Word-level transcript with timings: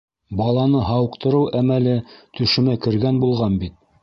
Баланы 0.37 0.79
һауыҡтырыу 0.87 1.43
әмәле 1.59 1.93
төшөмә 2.41 2.79
кергән 2.89 3.23
булған 3.27 3.61
бит! 3.67 3.79